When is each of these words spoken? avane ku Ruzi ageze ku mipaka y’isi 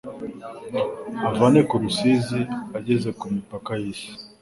avane 1.29 1.61
ku 1.69 1.75
Ruzi 1.81 2.13
ageze 2.79 3.09
ku 3.19 3.25
mipaka 3.35 3.71
y’isi 3.81 4.11